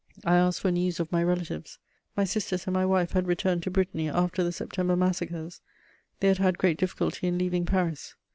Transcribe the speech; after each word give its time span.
I 0.25 0.35
asked 0.35 0.61
for 0.61 0.71
news 0.71 0.99
of 0.99 1.11
my 1.11 1.21
relatives: 1.23 1.77
my 2.17 2.23
sisters 2.23 2.65
and 2.65 2.73
my 2.73 2.87
wife 2.87 3.11
had 3.11 3.27
returned 3.27 3.61
to 3.61 3.69
Brittany 3.69 4.09
after 4.09 4.43
the 4.43 4.51
September 4.51 4.95
massacres; 4.95 5.61
they 6.21 6.27
had 6.29 6.39
had 6.39 6.57
great 6.57 6.79
difficulty 6.79 7.27
in 7.27 7.37
leaving 7.37 7.67
Paris. 7.67 8.15